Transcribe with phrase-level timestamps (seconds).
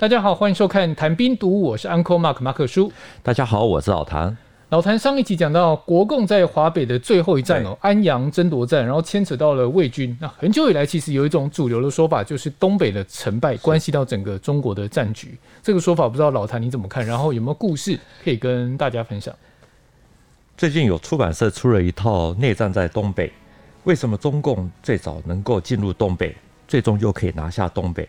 [0.00, 2.90] 大家好，欢迎收看《谈兵读物》，我是 Uncle Mark 马克叔。
[3.22, 4.34] 大家好，我是老谭。
[4.70, 10.16] 老谭上一集讲到国共在华北的最后一战哦，安阳争夺战，然后牵扯到了魏军。
[10.18, 15.38] 那很久以来，其实有一种主流的说法，就是东北的成败关系到整个中国的战局。
[15.62, 17.04] 这个说法不知道老谭你怎么看？
[17.04, 19.34] 然后有没有故事可以跟大家分享？
[20.56, 23.28] 最近有出版社出了一套《内战在东北》，
[23.84, 26.34] 为什么中共最早能够进入东北，
[26.66, 28.08] 最终又可以拿下东北？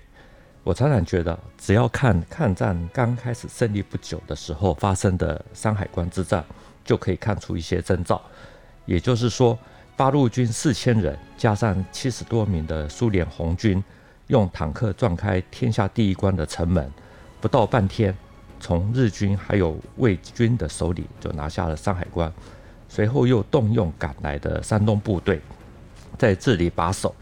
[0.63, 6.45] 我常常觉得，只要看抗战刚开始胜利不久的时候发生的山海关之战，
[6.85, 8.21] 就可以看出一些征兆。
[8.85, 9.57] 也就是说，
[9.97, 13.83] 八路军四千人加上七十多名的苏联红军，
[14.27, 16.91] 用坦克撞开天下第一关的城门，
[17.39, 18.15] 不到半天，
[18.59, 22.31] 从日军还有魏军的手里就拿下了山海关。
[22.87, 25.41] 随后又动用赶来的山东部队，
[26.19, 27.15] 在这里把守。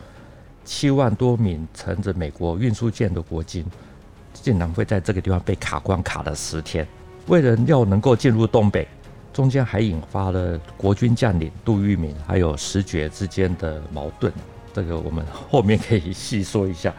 [0.65, 3.65] 七万多名乘着美国运输舰的国军，
[4.33, 6.87] 竟然会在这个地方被卡关卡了十天。
[7.27, 8.87] 为了要能够进入东北，
[9.33, 14.31] 中间还引发了国军将领杜聿明还有石觉之间的矛盾。
[14.73, 16.93] 这个我们后面可以细说一下。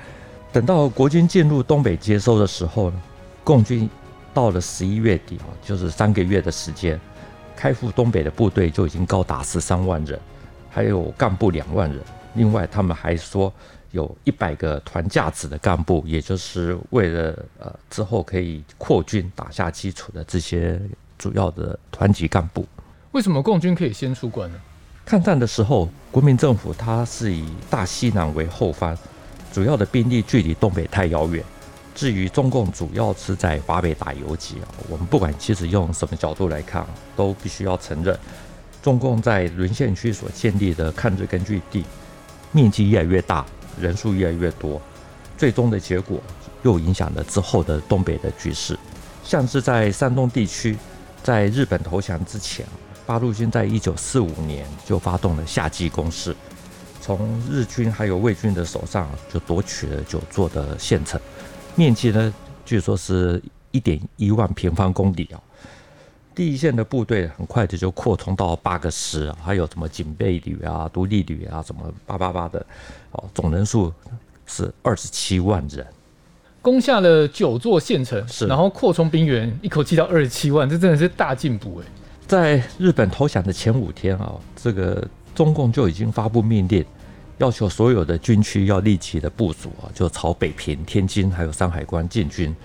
[0.52, 3.02] 等到国军进入东北接收的时候呢，
[3.44, 3.88] 共军
[4.34, 7.00] 到了十一月底啊，就是三个月的时间，
[7.54, 10.18] 开赴东北的部队就已经高达十三万人，
[10.68, 12.00] 还有干部两万人。
[12.34, 13.52] 另外，他们还说
[13.90, 20.80] 有一百个团架子的干部，也就是为了呃之后可以扩军打下基础的这些
[21.18, 22.64] 主要的团级干部。
[23.12, 24.58] 为什么共军可以先出关呢？
[25.04, 28.96] 抗战的时候，国民政府它是以大西南为后方，
[29.52, 31.44] 主要的兵力距离东北太遥远。
[31.92, 36.86] 至于中共主要是在华北打游击啊，我们不管其实用什么角度来看，
[37.16, 38.16] 都必须要承认，
[38.80, 41.84] 中共在沦陷区所建立的抗日根据地。
[42.52, 43.44] 面积越来越大，
[43.80, 44.80] 人数越来越多，
[45.38, 46.20] 最终的结果
[46.62, 48.78] 又影响了之后的东北的局势。
[49.22, 50.76] 像是在山东地区，
[51.22, 52.66] 在日本投降之前，
[53.06, 56.34] 八路军在一九四五年就发动了夏季攻势，
[57.00, 61.20] 从日军还有魏军的手上就夺取了九座的县城，
[61.76, 62.34] 面积呢，
[62.64, 63.40] 据说是
[63.70, 65.40] 一点一万平方公里啊。
[66.40, 72.64] 第一线的部队很快的就扩充到八个师，还有什么警备旅啊、独立旅啊，什么八八八的，
[73.12, 73.92] 哦，总人数
[74.46, 75.86] 是二十七万人，
[76.62, 81.86] 攻下了九座县城，是，然后扩充兵员，一口气到二十七万，这真的是大进步哎！
[82.26, 86.82] 在日本投降的前五天啊，这个中共就已经发布命令，
[87.36, 92.56] 要求所有的军区要立即的部署啊，就朝北平、天津还有山海关进军。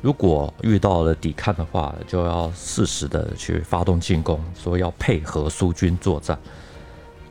[0.00, 6.38] 如果遇到了抵抗的话，就要适时的去发动进攻，说要配合苏军作战。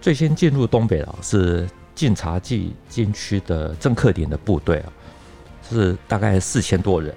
[0.02, 4.92] 最先进入东北啊，是晋察冀军区的郑克林的部队啊，
[5.70, 7.14] 是大概四千多人。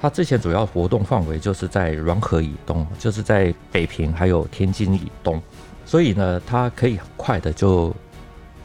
[0.00, 5.40] 他之前主要活动范围就是在滦河以东，就是在北平还有天津以东，
[5.86, 7.94] 所以呢，他可以很快的就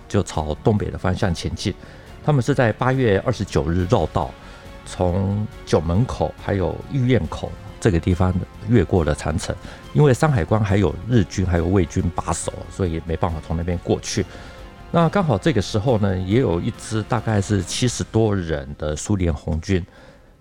[0.10, 1.74] 就朝东北的方向前进。
[2.26, 4.32] 他们是在八月二十九日绕道。
[4.96, 8.32] 从九门口还有御苑口这个地方
[8.70, 9.56] 越过了长城，
[9.92, 14.24] 因为山海关还有日军还有魏军把守，所以没办法从那边过去。
[14.92, 19.84] 那刚好这个时候呢，也有一支大概是七十多人的苏联红军，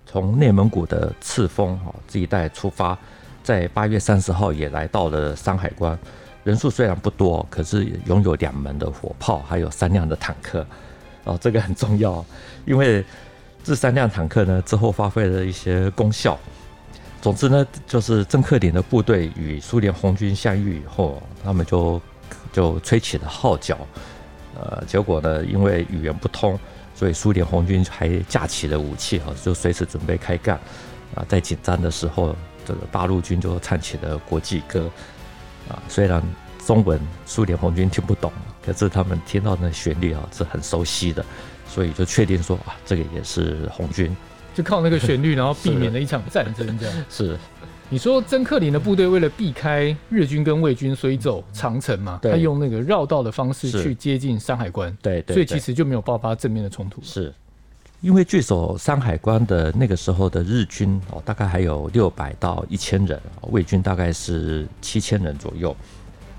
[0.05, 2.99] 从内蒙古的赤峰哈这一带出发，
[3.43, 5.99] 在八月三十号也来到了山海关。
[6.45, 10.67] 人数虽然不多，可是拥有两门的火炮，还有三辆的坦克。
[11.25, 12.23] 哦，这个很重要，
[12.67, 13.03] 因为。
[13.65, 16.39] 这三辆坦克呢，之后发挥了一些功效。
[17.21, 22.01] 总之呢，就是郑克林的部队与苏联红军相遇以后，他们就
[22.53, 23.79] 就吹起了号角。
[24.61, 26.59] 呃，结果呢，因为语言不通，
[26.95, 30.57] 所以苏联红军还架起了武器，哈，就随时准备开干。
[31.15, 32.35] 啊，在紧张的时候，
[32.67, 34.91] 这个八路军就唱起了国际歌。
[35.69, 36.21] 啊，虽然
[36.67, 38.33] 中文苏联红军听不懂，
[38.67, 41.25] 可是他们听到那旋律啊，是很熟悉的。
[41.73, 44.15] 所以就确定说啊，这个也是红军，
[44.55, 46.79] 就靠那个旋律，然后避免了一场战争。
[46.79, 47.39] 这样 是，
[47.89, 52.21] 你说曾克林的部队为了避开日军跟魏军，所以走长城嘛？
[52.23, 54.95] 他用那个绕道的方式去接近山海关。
[55.01, 55.33] 对对。
[55.33, 57.01] 所以其实就没有爆发正面的冲突。
[57.03, 57.33] 是，
[58.03, 63.19] 因为据守山海关的那个时候的日军哦，大概还有六百到一千人，
[63.51, 65.75] 魏军大概是七千人左右。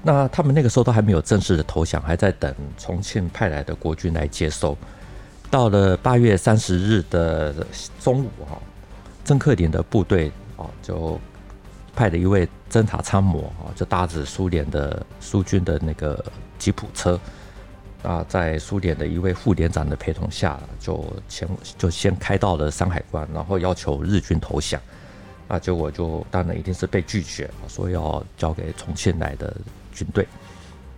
[0.06, 4.78] 那他们那个时候都还没有正式的投降，还在等重庆派来的国军来接收。
[5.54, 7.54] 到了八月三十日的
[8.00, 8.60] 中午，哈，
[9.24, 11.20] 曾克林的部队啊，就
[11.96, 16.26] 派了一位侦察参谋啊，就搭着苏联的苏军的那个
[16.58, 17.20] 吉普车，
[18.02, 21.48] 啊，在苏联的一位副连长的陪同下，就前
[21.78, 24.82] 就先开到了山海关，然后要求日军投降。
[25.48, 29.56] 那结果就当然一定是被拒绝，说要交给重庆来的
[29.94, 30.28] 军队。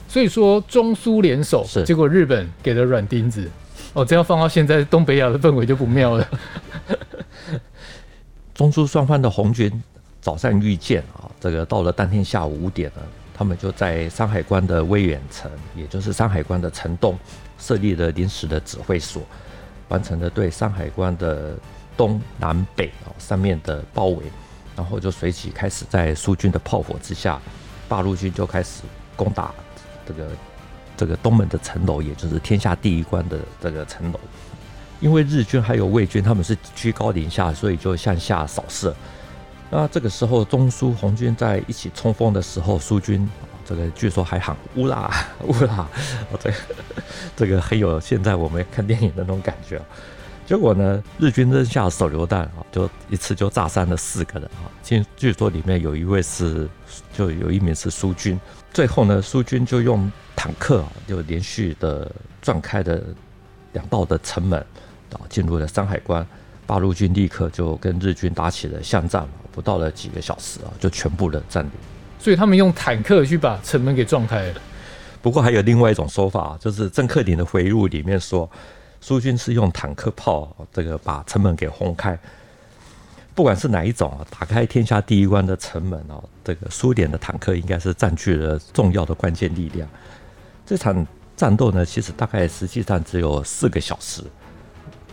[0.08, 3.52] 所以说中苏联手，是结果日本给了软钉子。
[3.96, 6.30] 哦，这样放到现在，东北亚的氛围就不妙了。
[8.54, 9.84] 中苏双方的红军
[10.20, 13.02] 早上遇见啊，这个到了当天下午五点呢。
[13.38, 17.18] 他们就在山海关的威远城，也就是山海关的城东，
[17.60, 19.22] 设立了临时的指挥所，
[19.90, 21.54] 完成了对山海关的
[21.98, 24.24] 东南北啊三面的包围，
[24.76, 27.38] 然后就随即开始在苏军的炮火之下，
[27.90, 28.84] 八路军就开始
[29.18, 29.54] 攻打
[30.08, 30.30] 这个
[30.98, 34.20] 这个东门的城楼，也就是天下第一关的这个城楼。
[35.02, 38.96] 因为日军还有魏军他们是居高临下，所以就向下扫射。
[39.70, 43.30] 那这个时候，中苏红军在一起冲锋的时候，苏军
[43.66, 45.12] 这个据说还喊乌拉
[45.44, 45.88] 乌拉，
[46.32, 46.56] 哦，这个
[47.36, 49.82] 这个很有现在我们看电影的那种感觉。
[50.46, 54.70] 结果呢，日军扔下手榴弹啊，就一次就炸伤了四个人啊。
[54.84, 56.70] 据据说里面有一位是，
[57.12, 58.40] 就有一名是苏军。
[58.76, 62.12] 最后呢，苏军就用坦克啊，就连续的
[62.42, 63.00] 撞开了
[63.72, 64.60] 两道的城门，
[65.14, 66.28] 啊，进入了山海关。
[66.68, 69.26] 八路军立刻就跟日军打起了巷战。
[69.54, 71.72] 不到了几个小时啊，就全部的占领。
[72.20, 74.62] 所以他们用坦克去把城门给撞开了。
[75.22, 78.52] 不过还有另外一种说法，就是郑克林的回忆录里面说，
[79.00, 82.20] 苏军是用坦克炮这个把城门给轰开。
[83.36, 89.88] 不管是哪一种啊，打开天下第一关的城门哦，这个苏联的坦克应该是占据了重要的关键力量。
[90.66, 91.06] 这场
[91.36, 94.24] 战斗呢，其实大概实际上只有四个小时。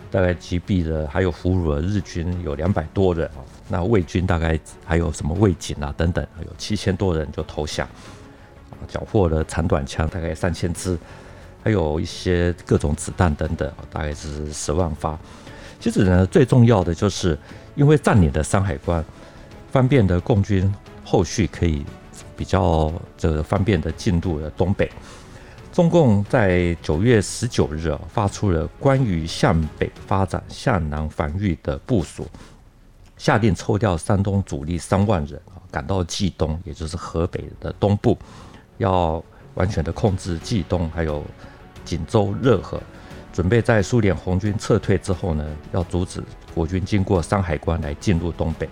[0.08, 3.30] 大概击毙了，还有俘虏了日军有两百多人。
[3.66, 7.88] 那魏军大概还有什么魏警啊等等，有七千多人就投降，
[8.86, 10.98] 缴获了长短枪大概三千支，
[11.64, 15.18] 还有一些各种子弹等等，大概是十万发。
[15.80, 17.38] 其实呢，最重要的就是
[17.74, 19.04] 因为占领的山海关，
[19.70, 20.72] 方便的共军
[21.04, 21.84] 后续可以
[22.36, 24.90] 比较这个方便的进入了东北。
[25.72, 32.28] 中共在九月十九日啊，发出了关于向北发展、向南防御的部署，
[33.16, 38.18] 下令抽调山东主力三万人啊，赶到冀东，也就是河北的东部，
[38.76, 39.24] 要
[39.54, 41.24] 完全的控制冀东，还有
[41.86, 42.78] 锦州、热河，
[43.32, 46.22] 准备在苏联红军撤退之后呢，要阻止
[46.54, 48.68] 国军经过山海关来进入东北。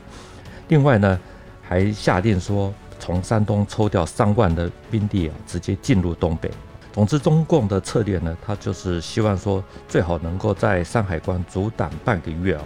[0.68, 1.18] 另外呢，
[1.62, 6.50] 还下令说，从山东抽调三万的兵力啊，直接进入东北。
[6.92, 12.64] 总之，中共的策略呢，他就是希望说，最好能够在山海关阻挡半个月啊，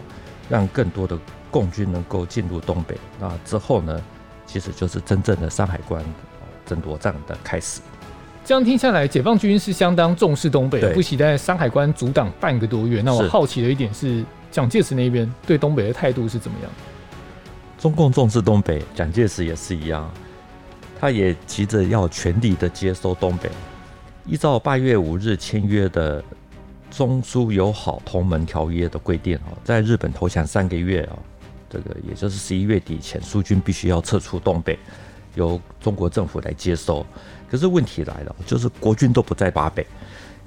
[0.49, 1.17] 让更多的
[1.51, 2.99] 共军能够进入东北。
[3.21, 4.03] 那之后呢，
[4.47, 6.03] 其实就是真正的山海关
[6.67, 7.81] 争夺战的开始。
[8.45, 13.01] 这样听下来，解放军是相当重视东北，不惜在山海关阻挡半个多月。
[13.01, 16.71] 那我好奇的一点是，蒋介石那边对东北的态度是怎么样？
[17.79, 20.11] 中共重视东北，蒋介石也是一样，
[21.01, 23.49] 他也急着要全力的接收东北。
[24.27, 26.23] 依照八月五日签约的
[26.91, 31.17] 中苏友好同盟条约的规定啊，在日本投降三个月啊，
[31.71, 34.79] 这个也就是十一月底前，苏军必须要撤出东北，
[35.35, 37.05] 由中国政府来接收。
[37.51, 39.87] 可是问题来了，就是国军都不在巴北，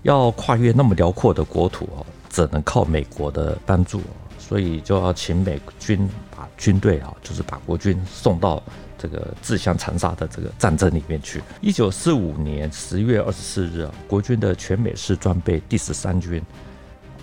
[0.04, 4.02] 要跨越那么辽阔的国土啊，只能靠美国的帮助，
[4.38, 8.62] 所以就要请美军把军队啊，就是把国军送到。
[9.00, 11.40] 这个自相残杀的这个战争里面去。
[11.62, 16.42] 一九四五年十月二十四日啊，国军的全美式装备第十三军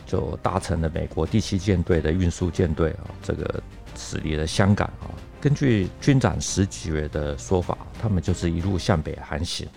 [0.07, 3.61] 就搭乘了美国第七舰队的运输舰队啊，这个
[3.97, 5.11] 驶离了香港啊。
[5.45, 9.69] 根据军长石觉的说法，他们就是一路向北航行，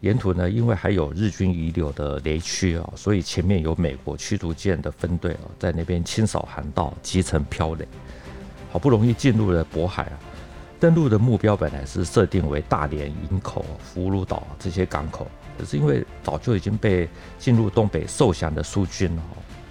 [0.00, 7.86] 沿途呢，因为还有日军遗留的雷区啊，所以前面有美国驱逐舰的分队啊，在那边清扫航道、击沉飘雷，
[8.72, 10.18] 好不容易进入了渤海啊。
[10.80, 13.64] 登陆的目标本来是设定为大连、营口、
[13.94, 19.16] 葫芦岛这些港口，可是因为早就已经被进入东北受降的苏军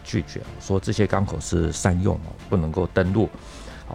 [0.06, 3.30] 拒绝，说这些港口是商用哦不能够登陆，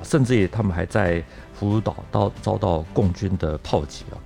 [0.03, 1.21] 甚至于他们还在
[1.61, 4.17] 葫芦岛遭遭到共军的炮击啊，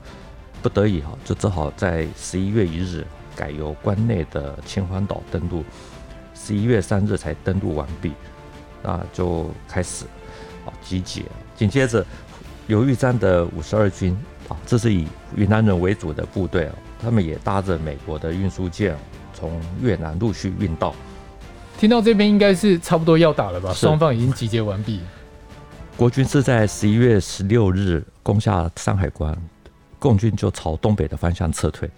[0.63, 5.65] 不得已就只好在十一月一日改由关内的秦皇岛登陆，
[6.35, 8.13] 十一月三日才登陆完毕，
[8.83, 10.05] 那就开始
[10.65, 11.23] 啊集结，
[11.57, 12.05] 紧接着。
[12.69, 14.13] 刘玉章的五十二军
[14.49, 15.07] 啊，这是以
[15.37, 18.97] 云南人为主的部队啊，他们也搭着美国的运输舰
[19.33, 20.93] 从越南陆续运到。
[21.79, 23.73] 听到这边应该是差不多要打了吧？
[23.73, 25.01] 双方已经集结完毕。
[25.97, 29.35] 国军是在十一月十六日攻下山海关，
[29.99, 31.89] 共军就朝东北的方向撤退。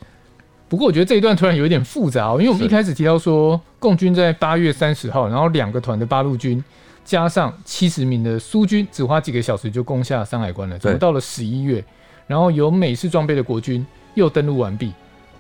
[0.68, 6.62] 不过我觉得这一段突然有一点复杂哦，因为我们一开始提到说，共军在八月三十号，然后两个团的八路军
[7.04, 10.78] 加上七十名的苏军，只花几个小时就攻下山海关了。
[10.78, 11.84] 怎么到了十一月，
[12.28, 14.92] 然后有美式装备的国军又登陆完毕，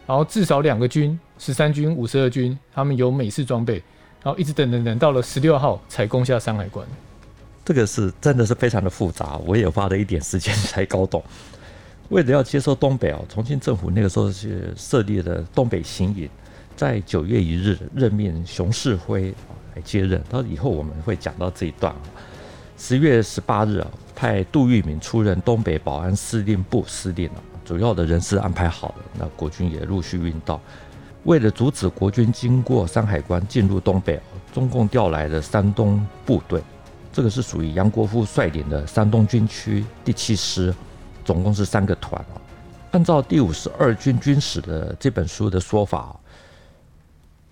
[0.04, 3.74] 然后至少两个军，十三军、五十二军，他们有美式装备，
[4.24, 6.84] 然后一直等等等，到了十六号才攻下山海关。
[7.68, 11.22] 这个是真的是非常的复杂，我也花了一点时间才搞懂。
[12.08, 16.26] 为了要接收东北哦，重庆政府那个时候是设立了东北行营，
[16.74, 19.34] 在九月一日任命熊式辉
[19.74, 20.18] 来接任。
[20.30, 21.94] 到以后我们会讲到这一段。
[22.78, 30.58] 十月十八日啊，派杜聿明出任东北保安司令部司令啊，主要的人事安排好了，那国军也陆续运到。
[31.24, 34.18] 为了阻止国军经过山海关进入东北，
[34.54, 36.62] 中共调来的山东部队，
[37.12, 40.74] 这个是属于杨国夫率领的山东军区第七师。
[41.24, 42.40] 总共是三个团啊。
[42.92, 46.18] 按照第五十二军军史的这本书的说法，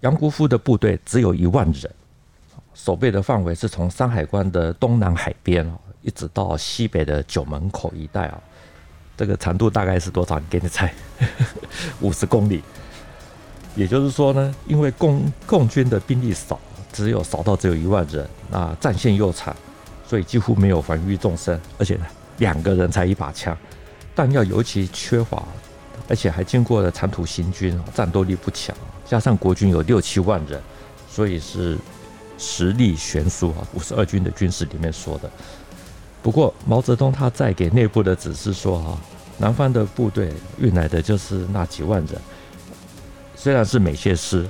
[0.00, 1.90] 杨国夫的部队只有一万人，
[2.72, 5.70] 守备的范围是从山海关的东南海边
[6.00, 8.40] 一直到西北的九门口一带啊。
[9.14, 10.38] 这个长度大概是多少？
[10.38, 10.94] 你给你猜，
[12.00, 12.62] 五十公里。
[13.74, 16.58] 也就是说呢，因为共共军的兵力少，
[16.96, 19.54] 只有少到只有一万人，那战线又长，
[20.08, 21.98] 所以几乎没有防御纵深，而且。
[22.38, 23.56] 两个人才一把枪，
[24.14, 25.42] 弹药尤其缺乏，
[26.06, 28.76] 而且还经过了长途行军，战斗力不强。
[29.06, 30.60] 加上国军有六七万人，
[31.08, 31.78] 所以是
[32.36, 33.66] 实力悬殊啊。
[33.72, 35.30] 五十二军的军史里面说的。
[36.22, 39.00] 不过毛泽东他在给内部的指示说啊，
[39.38, 42.20] 南方的部队运来的就是那几万人，
[43.34, 44.46] 虽然是美械师，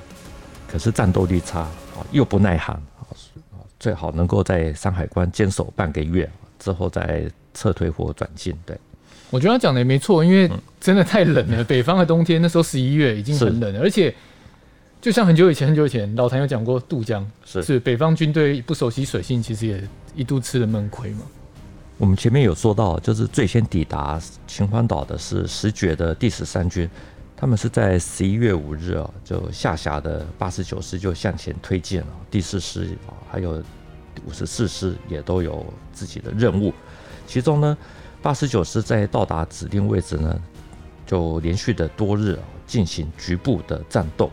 [0.66, 1.68] 可是战斗力差，
[2.10, 7.30] 又不耐寒啊，最好能够在山海关坚守半个月之后再。
[7.58, 8.78] 撤退或转进，对，
[9.30, 10.46] 我觉得他讲的也没错，因为
[10.78, 11.64] 真的太冷了。
[11.64, 14.14] 北方的冬天，那时候十一月已经很冷了，而且
[15.00, 19.82] 就像很久以前，很久以前，老谭有讲过渡江，是是北方军队不熟悉水性，其实也
[20.14, 21.20] 一度吃了闷亏嘛。
[21.96, 26.86] 我们前面有说到，就是最先抵达秦皇岛的是石觉的第十三军，
[27.36, 33.62] 他们是在十一月五日啊，就下辖的八十九师就向前推进了，第四师啊，还有
[34.26, 36.72] 五十四师也都有自己的任务。
[37.26, 37.76] 其中呢，
[38.22, 40.40] 八十九师在到达指定位置呢，
[41.04, 44.30] 就连续的多日进行局部的战斗，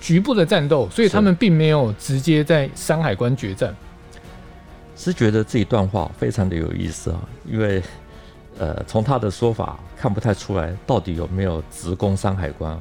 [0.00, 3.72] 局部的战斗，所以他们并没有直接在山海关决战。
[4.96, 7.80] 是觉得这一段话非常的有意思啊，因为
[8.58, 12.78] 呃，从他的说法看不太出来到底有没有直攻山海关，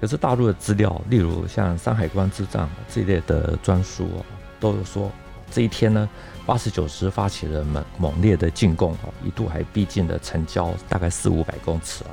[0.00, 4.20] 可是大陆的资料，例如像山海关之战这一类的专书啊，
[4.60, 5.10] 都有说
[5.50, 6.08] 这一天呢。
[6.46, 12.10] 八十九师发起了猛猛烈的进攻，哦一度还逼近了城郊，大概四五百公尺啊，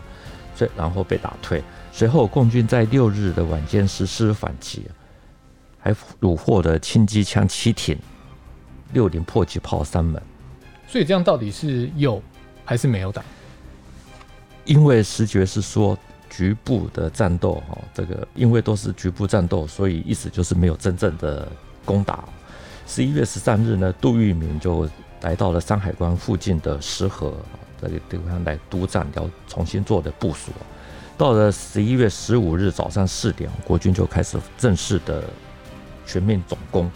[0.54, 1.64] 所以然后被打退。
[1.94, 4.86] 随后共军在六日的晚间实施反击，
[5.80, 7.98] 还虏获了轻机枪七挺，
[8.92, 10.22] 六零迫击炮三门。
[10.86, 12.22] 所以这样到底是有
[12.66, 13.24] 还是没有打？
[14.66, 15.98] 因为石觉是说
[16.30, 21.48] 局部的战斗，哈，这个因为都是局部战斗，所以意思就是没有真正的
[21.86, 22.26] 攻打。
[22.88, 24.90] 十一月十三日呢，杜聿明就
[25.22, 27.36] 来到了山海关附近的石河
[27.80, 30.52] 这个地方来督战，要重新做的部署。
[31.18, 35.24] 到了十一月十五日早上四点，国军就开始正式的
[36.06, 36.92] 全面总攻。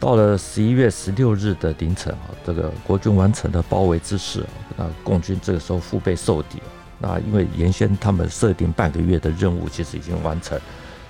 [0.00, 4.44] 到了十一月十六日的凌晨啊，这个国军完成了包围之势，
[4.76, 6.62] 那共军这个时候腹背受敌。
[7.00, 10.58] 那因为原先他们设定半个月的任务其实已经完成，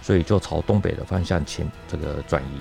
[0.03, 2.61] 所以就朝东北的方向前这个转移。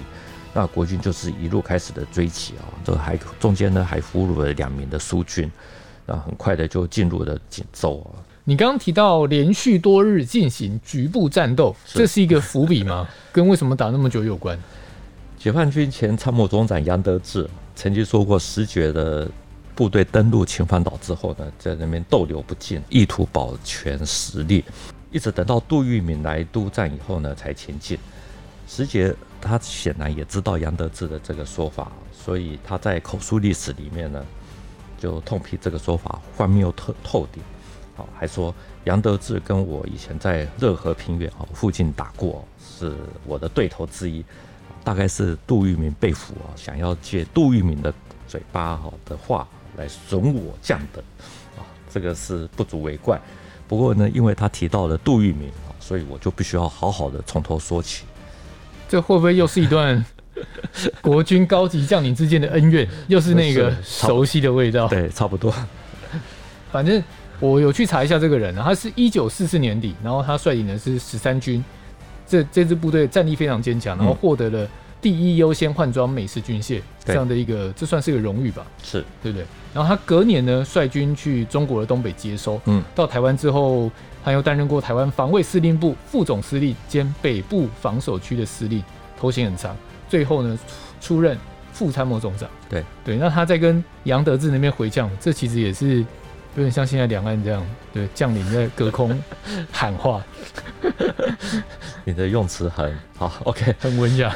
[0.54, 5.52] 那国军就是一路开始的追击啊，这还中间呢还俘虏了两名的苏军，
[6.06, 8.20] 那很快的就进入了锦州啊。
[8.44, 13.08] 你刚刚提到连续多日进行局部战斗，这是一个伏笔吗？
[13.32, 14.58] 跟为什么打那么久有关？
[15.40, 19.30] 解放军前参谋总长杨德志曾经说过，石觉的
[19.76, 24.66] 部队登陆秦皇岛之后呢，在那边逗留不进，意图保全实力，
[25.12, 27.98] 一直等到杜聿明来督战以后呢，才前进。
[28.68, 34.26] 石觉他显然也知道杨德志的这个说法，所以他在口述历史里面呢，
[34.98, 37.44] 就痛批这个说法荒谬透透顶。
[37.96, 38.54] 好，还说
[38.86, 44.26] 杨德志跟我以前在热河平原啊附近打过，是我的对头之一。
[44.88, 47.94] 大概是杜聿明被俘啊，想要借杜聿明的
[48.26, 51.04] 嘴巴哈的话来损我将等
[51.58, 51.60] 啊，
[51.92, 53.20] 这个是不足为怪。
[53.68, 58.06] 不过呢，因为他提到了杜聿明啊，所以我就必须要好好的从头说起。
[58.88, 60.06] 这会不会又是一段
[61.02, 62.88] 国军高级将领之间的恩怨？
[63.10, 64.88] 又是那个 熟悉的味道？
[64.88, 65.54] 对，差不多。
[66.72, 67.04] 反正
[67.42, 71.62] 我有去查一下这个人，他是一九四四年底，然后他率领的是十三军，
[72.28, 74.68] 这这支部队战力非常坚强，然后获得了
[75.02, 78.66] 第一优先换装美式军械这样的一个，这算是个荣誉吧？
[78.84, 79.46] 是对不对？
[79.74, 83.90] 然后他隔年呢，率军去中国的东北接收，嗯，到台湾之后，
[84.24, 88.84] 他又担任过台湾防卫司令部副总司令兼北部防守区的司令，
[89.18, 89.76] 头衔很长，
[90.10, 90.60] 最后呢
[91.00, 91.38] 出任
[91.72, 92.50] 副参谋总长。
[92.68, 96.04] 对对，那他在跟杨德志那边回呛，这其实也是。
[96.58, 99.16] 有点像现在两岸这样，对将领在隔空
[99.72, 100.24] 喊话。
[102.04, 104.36] 你的用词很好，OK， 很文雅。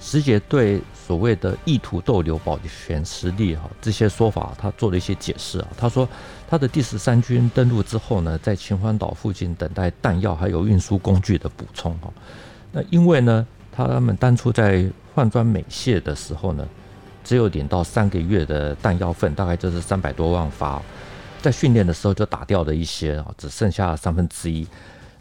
[0.00, 5.68] 师姐对所谓的意图逗留保全实力哈这些说法，他做了一些解释啊。
[5.76, 6.08] 他说，
[6.48, 12.10] 他的第十三军登陆之后呢，在秦皇岛附近等待弹药还有运输工具的补充哈。
[12.72, 16.66] 那因为呢，他们当初在换装美械的时候呢，
[17.22, 20.80] 只有领到三个月的弹药份，大概就是三百多万发。
[21.44, 24.66] 在训练的时候就打掉了一些啊，只剩下三分之一。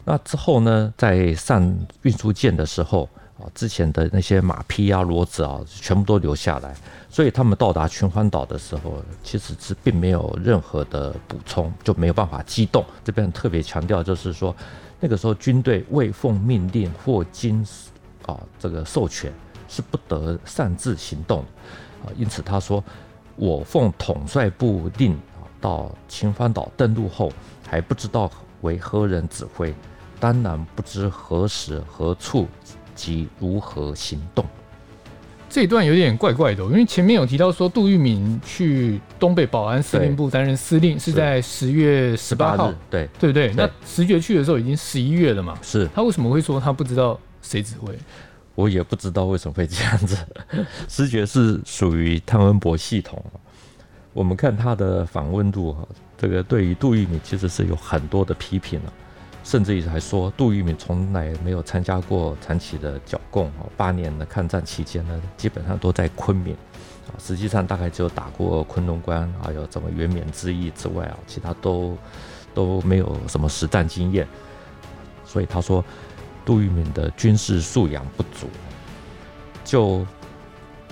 [0.05, 6.73] 那之后呢，在上运输舰的时候啊，之前的那些马匹啊、骡子啊，全部都留下来。
[7.09, 12.85] 所以他们到达秦皇岛的时候，其实是并没有任何的补充，就没有办法机动。
[13.03, 14.55] 这边特别强调，就是说
[15.01, 17.67] 那个时候军队未奉命令或经
[18.25, 19.29] 啊这个授权，
[19.67, 21.39] 是不得擅自行动
[22.05, 22.07] 啊。
[22.15, 22.81] 因此他说，
[23.35, 25.19] 我奉统帅部令。
[25.63, 27.31] 到秦皇岛登陆后，
[27.65, 28.29] 还不知道
[28.59, 29.73] 为何人指挥，
[30.19, 32.49] 当然不知何时何处
[32.93, 34.45] 及如何行动。
[35.49, 43.47] 这一段有点怪怪的，因为前面有提到说杜聿明去东北保安司令部担任司令，是在十月十八号，对对不对？
[43.47, 45.57] 对，那石觉去的时候已经十一月了嘛？
[45.61, 47.97] 是他为什么会说他不知道谁指挥？
[48.55, 50.17] 我也不知道为什么会这样子。
[50.89, 53.23] 石觉是属于汤恩伯系统。
[54.13, 58.93] 我们看他的访问录哈，这个对于杜聿明其实是有很多的批评了，
[59.43, 66.53] 甚至于还说杜聿明从来没有参加过长期的剿共啊，八年的抗战期间呢，基本上都在昆明
[67.07, 71.97] 啊，实际上大概只有打过昆仑关，还有什么原缅之役之外啊，其他都
[72.53, 74.27] 都没有什么实战经验，
[75.25, 75.83] 所以他说
[76.45, 78.47] 杜聿明的军事素养不足，
[79.65, 80.05] 就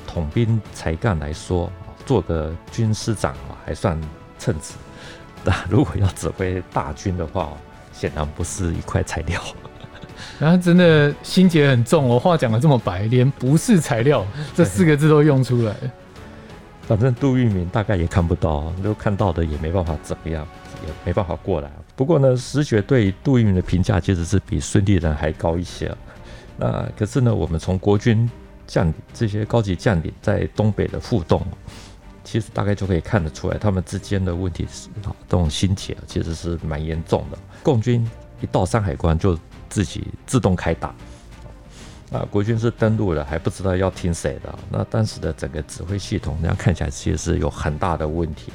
[0.07, 1.71] 统兵才干来说。
[2.11, 3.97] 做个军师长啊，还算
[4.37, 4.73] 称职。
[5.45, 7.53] 那如果要指挥大军的话，
[7.93, 9.41] 显然不是一块材料。
[10.37, 15.73] 然 后真的心结很重我，话讲的这么白，连“不是材料”这四个字都用出来。
[16.85, 20.45] 反正杜聿明大概也看不到，都看到的也没办法怎么样，
[20.85, 21.71] 也没办法过来。
[21.95, 25.89] 不过呢，石觉对杜聿明的评价其实是比孙立人还高一些。
[26.57, 28.29] 那可是呢，我们从国军
[28.67, 31.41] 将领这些高级将领在东北的互动。
[32.23, 37.37] 其实大概就可以看得出来，他们之间的问题是啊，这种心结其实是蛮严重的。
[37.63, 38.07] 共军
[38.41, 39.37] 一到山海关就
[39.69, 40.93] 自己自动开打，
[42.09, 48.51] 那国军是登陆了还不知道要听谁的，那当时的整个指挥系统，这样看起来其实是有很大的问题，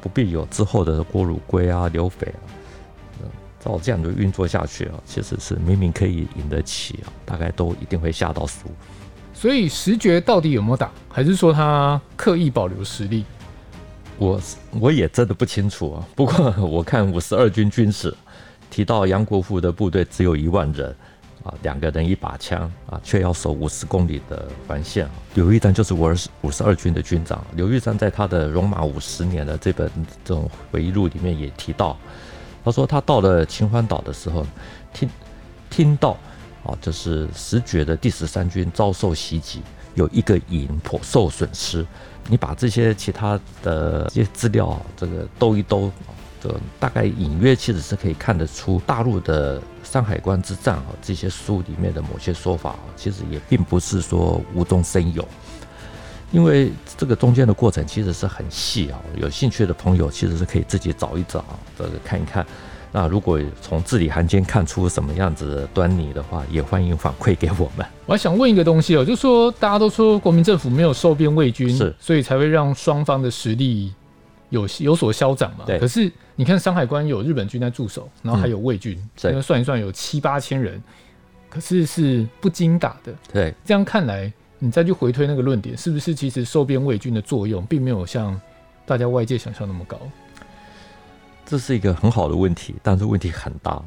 [0.00, 2.44] 不必有之后的郭汝瑰啊、刘斐啊，
[3.60, 8.68] 照这样的运作下去啊，其实是明明可以赢得起啊，大概都一定会下到输。
[9.34, 13.24] 所以石觉到底有没有打，还是说他刻意保留实力？
[14.16, 14.40] 我
[14.80, 16.06] 我也真的不清楚啊。
[16.14, 18.14] 不过我看五十二军军史
[18.70, 20.88] 提到杨国福的部队只有一万人
[21.42, 25.06] 啊，两个人一把枪啊，却要守五十公里的环线。
[25.34, 27.44] 刘玉章就是五二五十二军的军长。
[27.54, 29.90] 刘玉章在他的《戎马五十年》的这本
[30.24, 31.98] 这种回忆录里面也提到，
[32.64, 34.46] 他说他到了秦皇岛的时候，
[34.92, 35.10] 听
[35.68, 36.16] 听到。
[36.64, 39.62] 啊，就是石觉的第十三军遭受袭击，
[39.94, 41.86] 有一个营颇受损失。
[42.28, 45.92] 你把这些其他的这些资料这个兜一兜，
[46.42, 46.50] 就
[46.80, 55.26] 大概隐约其实是可以看得出大陆的山海关之战啊，这些书里面的某些说法啊，其实也并不是说无中生有，
[56.32, 58.98] 因为这个中间的过程其实是很细啊。
[59.16, 61.44] 有兴趣的朋友其实是可以自己找一找，
[61.76, 62.46] 这个看一看。
[62.96, 67.84] 那如果从字里行间看出什么样子的端倪的话，也欢迎反馈给我们。
[68.06, 73.92] 我还想问一个东西哦，就是说大家都说国民政府没有收编魏军，是，所以才会让双方的实力
[74.50, 75.64] 有有所消长嘛。
[75.66, 75.76] 对。
[75.80, 80.80] 可是你看山海关有日本军在驻守，然后还有魏军，这、嗯、个算一算有七八千人，
[81.50, 83.12] 可是是不经打的。
[83.32, 83.52] 对。
[83.64, 88.40] 这样看来，你再去回推那个论点，是不是其实收编魏军的作用并没有像
[88.86, 89.98] 大家外界想象那么高？
[91.46, 93.80] 这是一个很好的问题，但是问题很大。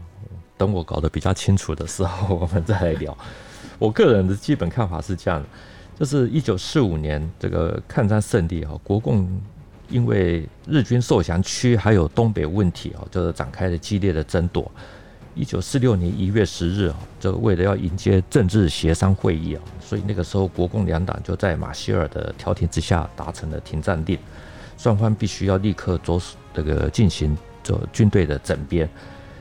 [0.57, 3.15] 等我搞得比较清楚的时候，我们再来聊。
[3.77, 5.47] 我个人的基本看法是这样的：
[5.99, 9.27] 就是一九四五年这个抗战胜利啊，国共
[9.89, 14.71] 因为日军受降区还有东北问题啊，就是展开了激烈的争夺。
[15.35, 24.17] 一九四六年一月十日啊，这个为了要迎接政治协商会议啊，所以那个时候国共两党就在马歇尔的调停之下达成了停战令，
[24.77, 28.89] 双方必须要立刻着手这个进行这军队的整编。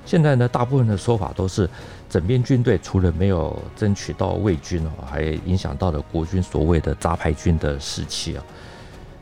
[0.04, 1.68] 现在呢，大部分的说法都是
[2.08, 8.44] 整编军队除了没有争取到魏军哦，还影响到了国军所谓的杂牌军的士气啊。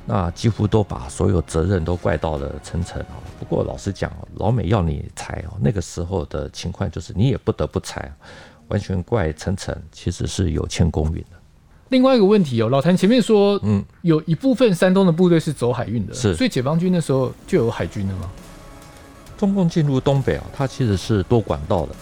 [0.06, 3.16] 那几乎都把所有责任都怪到了陈诚啊。
[3.38, 8.12] 不过老实讲，老美要你裁哦，那个时候的情况就是你也不得不裁，
[8.68, 11.38] 完全怪陈诚其实是有欠公允的。
[11.88, 18.30] 另外一个问题哦，老谭前面说，嗯，有一部分山东的部队是走海运的，是，所以解放军那时候就有海军了吗？
[19.36, 21.94] 中共进入东北啊，它其实是多管道的，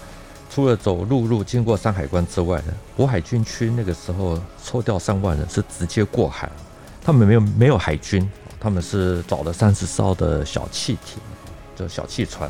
[0.50, 6.50] 除了走陆路经过山海关之外呢，渤海军区那个时候抽调三万人是直接过海。
[7.04, 11.20] 他们没有没有海军，他们是找了三十艘的小汽艇，
[11.74, 12.48] 就小汽船，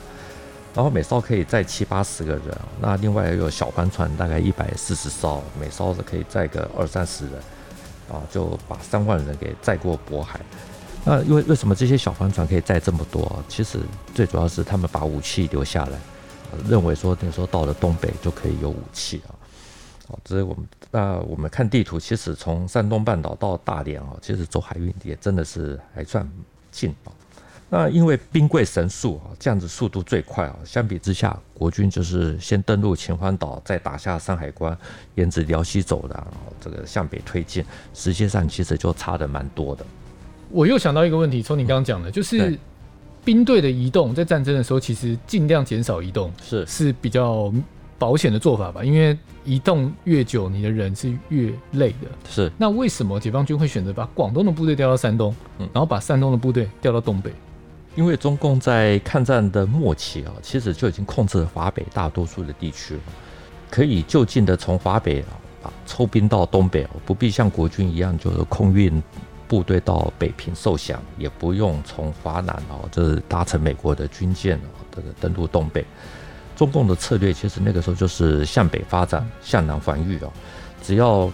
[0.75, 2.59] 然后每艘可以载七八十个人。
[2.79, 7.35] 那另外有小帆船，大概一百四十艘，每艘是可以载个二三十人，
[8.11, 10.39] 啊，就把三万人给载过渤海。
[11.05, 13.43] 那因为为什么这些小帆船可以载这么多？
[13.49, 13.79] 其实
[14.15, 15.99] 最主要是他们把武器留下来，
[16.69, 19.35] 认为说那时候到了东北就可以有武器啊。
[20.09, 20.65] 好，这是我们。
[20.91, 26.31] 那我们看地图，其实从山东半岛到大连啊，其实走海运也真的是还算
[26.71, 27.11] 近啊。
[27.71, 30.57] 那因为兵贵神速啊，这样子速度最快啊。
[30.65, 34.77] 相比之下，国军就是先登陆秦皇岛，再打下山海关，
[35.15, 36.27] 沿着辽西走的，
[36.61, 39.85] 这个向北推进，时间上其实就差的蛮多的。
[40.53, 42.59] 我又想到一个问题，从你刚刚讲的，就是
[43.25, 47.53] 兵队的移动，在战争的时候，其实尽量减少移动，是是比较。
[47.99, 52.09] 保险的做法吧，因为移动越久，你的人是越累的。
[52.29, 57.31] 是，那为什么解放军会选择把广东的部队调到山东，嗯，然后把山东的部队调到东北？
[57.95, 63.01] 因为中共在抗战的末期啊，其实就已经控制了华北大多数的地区了，
[63.71, 65.21] 可以就近的从华北
[65.63, 69.01] 啊抽兵到东北，不必像国军一样就是空运
[69.53, 75.85] 部队到北平受降，也不用从华南哦，就是搭乘美国的军舰哦，这个登陆东北。
[76.57, 80.31] 中共的策略其实那个时候就是向北发展，向南防御啊。
[80.83, 81.31] 只要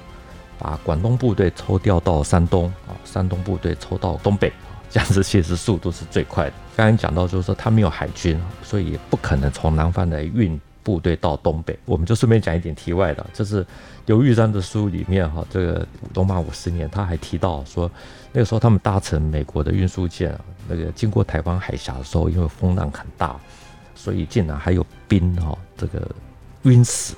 [0.59, 4.52] 把广东部队抽调到山东啊，山东部队抽到东北，
[4.90, 6.52] 这样子其实速度是最快的。
[6.76, 11.79] 刚刚讲到就是说他没有海军，所以也不可能从南方来运部队到东北。
[11.85, 13.66] 我们就顺便讲一点题外的，就是
[14.07, 15.83] 刘玉章的书里面哈，这个
[16.14, 17.90] 《东马五十年》他还提到说，
[18.33, 20.35] 那个时候他们搭乘美国的运输舰，
[20.66, 23.38] 那个经过台湾海峡的时候，因为风浪很大。
[23.94, 26.09] 所以竟然还有兵哈，这个
[26.62, 27.14] 晕死，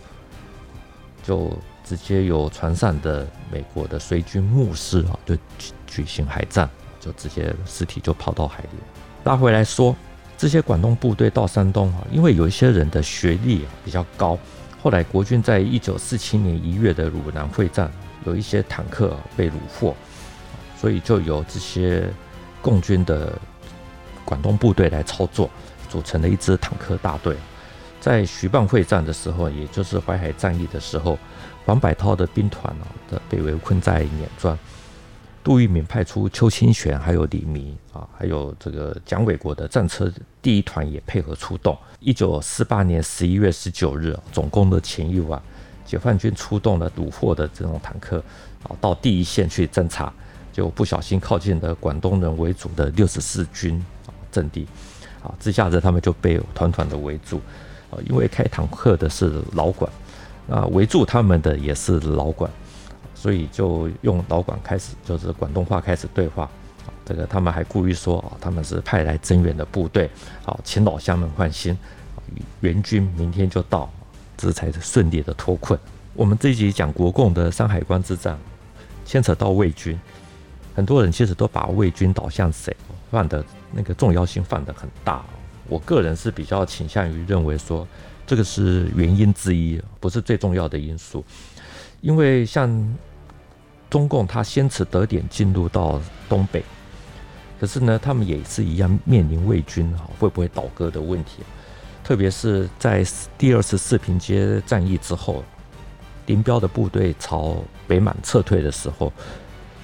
[1.23, 1.53] 就
[1.85, 8.79] 直接有船上的美国的随军牧师啊，就举举行海战，就直接尸体就跑到海里。
[9.25, 9.95] 拉回来说，
[10.41, 14.39] 这些广东部队到山东啊，因为有一些人的学历比较高，
[14.83, 17.93] 后来国军在一九四七年一月的鲁南会战，
[18.25, 19.95] 有一些坦克被虏获，
[20.79, 22.09] 所以就由这些
[22.63, 23.39] 共军的
[24.25, 25.51] 广东部队来操作。
[25.91, 27.37] 组成了一支坦克大队，
[28.01, 31.19] 在徐蚌会战的时候，也就是淮海战役的时候，
[31.67, 34.59] 黄百韬的兵团啊的被围困在碾庄，
[35.43, 41.77] 杜聿明派出邱清泉还有李弥啊，还有这个蒋纬国的战车第一团也配合出动。
[41.99, 45.41] 一九四八年十一月十九日，总攻的前一晚，
[45.85, 48.23] 解放军出动了虏获的这种坦克
[48.65, 50.13] 啊，到第一线去侦察，
[50.53, 54.67] 就不小心靠近了广东人为主的六十四军啊阵地。
[55.23, 57.41] 啊，这下子他们就被团团的围住，
[57.91, 59.93] 啊，因为开坦克的是老管，
[60.49, 62.51] 啊，围住他们的也是老管，
[63.21, 66.49] 所以就用老管开始就是广东话开始对话，
[67.05, 70.09] 这个他们还故意说啊，他们是派来增援的部队，
[70.43, 71.77] 好，请老乡们放心，
[72.61, 73.93] 援军明天就到，
[74.39, 75.79] 这才是顺利的脱困。
[76.15, 78.39] 我们这一集讲国共的山海关之战，
[79.05, 80.01] 牵扯到魏军，
[80.75, 82.75] 很多人其实都把魏军导向谁
[83.11, 83.45] 放的。
[83.73, 85.25] 那个重要性放得很大，
[85.69, 87.87] 我个人是比较倾向于认为说，
[88.27, 91.25] 这个是原因之一，不是最重要的因素。
[92.01, 92.69] 因为像
[93.91, 96.65] 中共，他先持得点进入到东北，
[97.61, 101.43] 可是呢，他们也是一样面临魏军哈会不会倒戈的问题。
[102.05, 103.05] 特别是在
[103.37, 105.45] 第二次四平街战役之后，
[106.27, 109.13] 林彪的部队朝北满撤退的时候，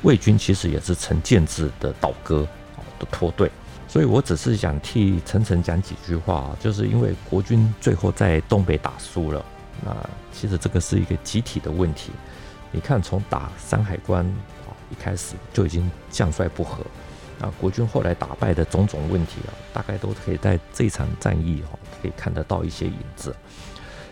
[0.03, 2.47] 魏军其实也是成建制的倒戈
[2.99, 3.51] 的脱队。
[3.88, 9.45] 所以我只是想替陈诚讲几句话，就是因为国军最后在东北打输了，
[9.85, 9.95] 那
[10.33, 12.11] 其实这个是一个集体的问题。
[12.72, 14.24] 你看，从打山海关
[14.66, 16.83] 啊一开始就已经将帅不和，
[17.40, 23.35] 啊，国军后来打败的种种问题啊，大概都可以在这一场战役哈，可以看得到一些影子。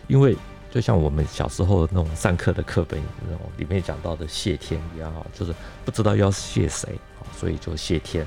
[0.06, 0.34] 因为
[0.70, 6.88] 就像我们小时候那种上课的课本那种里面讲到的谢天一样哈，就是不知道要谢谁，
[7.36, 8.24] 所以就谢天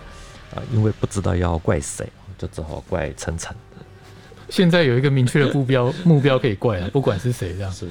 [0.53, 3.55] 啊，因为不知道要怪谁，就只好怪陈诚。
[4.49, 7.71] 现在有一个明确的目标， 目标可以怪了，不管是谁这样。
[7.71, 7.87] 是。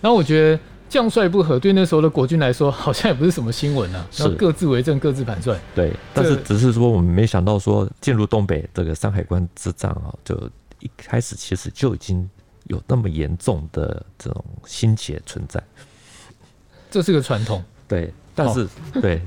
[0.00, 0.60] 然后我觉得。
[0.90, 4.04] 将帅不和，对那时候的国军来说，好像也不是什么新闻啊。
[4.10, 5.58] 是各自为政，各自盘算。
[5.72, 10.36] 对，但是只是说我们没想到说进入东北这个山海关之战啊，就
[10.80, 12.28] 一开始其实就已经
[12.64, 15.62] 有那么严重的这种心结存在。
[16.90, 17.62] 这是个传统。
[17.86, 18.68] 对，但是
[19.00, 19.20] 对，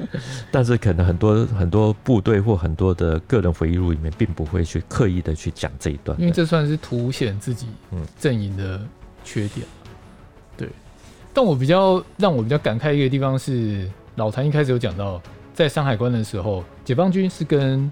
[0.50, 7.66] 但是可能很多很多部队或很多的个人回忆录里面，并不会去刻意的去讲这一段，因为这算是凸显自己
[8.18, 8.80] 阵营的
[9.22, 9.66] 缺点。
[11.32, 15.22] 但我比较让我比较感慨一个地方是，老谭一开始有讲到，
[15.54, 17.90] 在山海关的时候，解放军是跟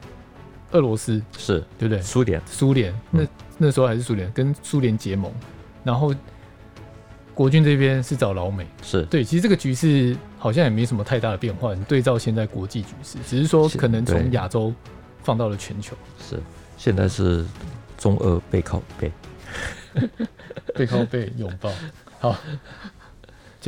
[0.73, 1.63] 俄罗斯是。
[1.79, 2.03] 对不对？
[2.03, 3.23] 苏联，苏联，那
[3.57, 5.33] 那时候还是苏联，跟苏联结盟，
[5.85, 6.13] 然后
[7.33, 9.05] 国军这边是找老美，是。
[9.05, 9.23] 对。
[9.23, 14.75] 其实这个局势好像也没什么太大的变化，你对照现在国际局势，只是说可能从亚洲
[15.23, 15.97] 放到了全球。
[16.21, 16.37] 是，
[16.77, 17.47] 现在是
[17.97, 19.13] 中俄背靠背，
[20.75, 21.71] 背靠背拥抱，
[22.19, 22.37] 好。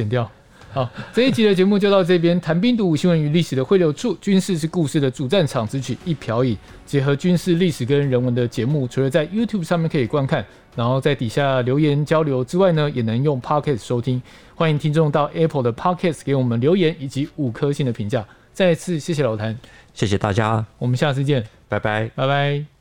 [0.00, 0.28] 剪掉。
[0.72, 2.40] 好，这一集的节目就到这边。
[2.40, 5.66] 谈兵读武，新闻与历史的汇流处，军事是故事的主战场。
[5.66, 14.22] 只取一瓢饮，结合军事历史跟人文的节目，除了在 YouTube 上面可以观看，然后在底下留言交流之外呢，也能用 Podcast 收听。
[14.54, 18.24] 欢迎听众到 Apple 的 Podcast 给我们留言以及五颗星的评价。
[18.52, 19.58] 再次谢谢老谭，
[19.92, 22.79] 谢谢大家，我们下次见，拜拜，拜拜。